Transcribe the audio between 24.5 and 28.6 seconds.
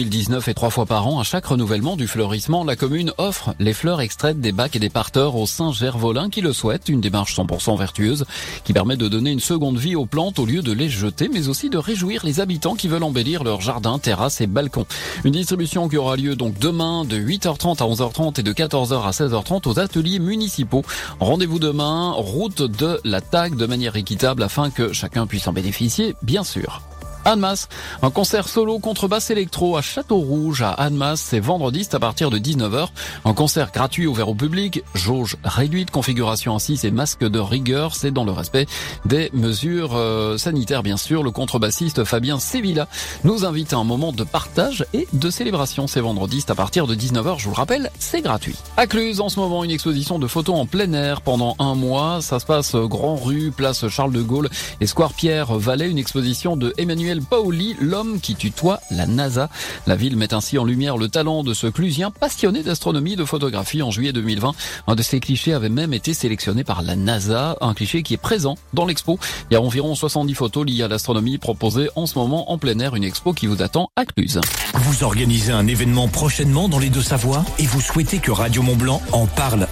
que chacun puisse en bénéficier, bien sûr. Annemasse, un concert